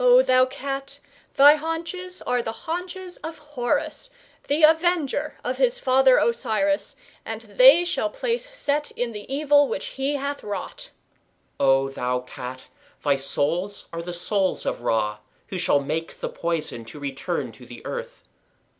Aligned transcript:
O 0.00 0.22
thou 0.24 0.44
Cat, 0.44 0.98
thy 1.36 1.54
haunches 1.54 2.20
are 2.22 2.42
the 2.42 2.50
haunches 2.66 3.16
of 3.18 3.38
Horus, 3.38 4.10
the 4.48 4.64
avenger 4.64 5.16
(or, 5.16 5.20
advocate) 5.20 5.50
of 5.52 5.56
his 5.58 5.78
father 5.78 6.16
Osiris, 6.18 6.96
and 7.24 7.42
they 7.42 7.84
shall 7.84 8.10
place 8.10 8.48
Set 8.50 8.90
in 8.96 9.12
the 9.12 9.32
evil 9.32 9.68
which 9.68 9.86
he 9.94 10.14
hath 10.16 10.42
wrought. 10.42 10.90
O 11.60 11.88
thou 11.90 12.18
Cat, 12.18 12.64
thy 13.04 13.14
soles 13.14 13.86
are 13.92 14.02
the 14.02 14.12
soles 14.12 14.66
of 14.66 14.82
Ra, 14.82 15.18
who 15.46 15.58
shall 15.58 15.78
make 15.78 16.18
the 16.18 16.28
poison 16.28 16.84
to 16.86 16.98
return 16.98 17.52
to 17.52 17.64
the 17.64 17.86
earth. 17.86 18.24